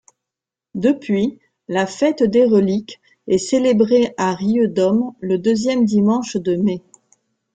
[0.73, 6.81] Depuis, la fête des reliques est célébrée à Riudoms le deuxième dimanche de mai.